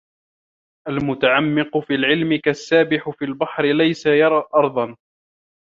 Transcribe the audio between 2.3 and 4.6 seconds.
كَالسَّابِحِ فِي الْبَحْرِ لَيْسَ يَرَى